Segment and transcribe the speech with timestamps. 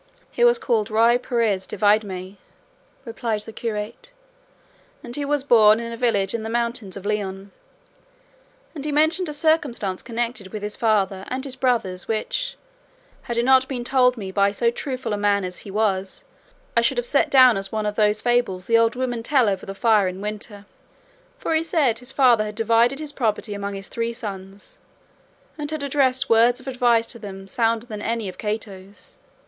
[0.31, 2.35] "He was called Ruy Perez de Viedma,"
[3.05, 4.09] replied the curate,
[5.03, 7.51] "and he was born in a village in the mountains of Leon;
[8.73, 12.57] and he mentioned a circumstance connected with his father and his brothers which,
[13.21, 16.23] had it not been told me by so truthful a man as he was,
[16.75, 19.67] I should have set down as one of those fables the old women tell over
[19.67, 20.65] the fire in winter;
[21.37, 24.79] for he said his father had divided his property among his three sons
[25.59, 29.15] and had addressed words of advice to them sounder than any of Cato's.